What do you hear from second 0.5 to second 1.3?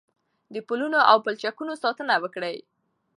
د پلونو او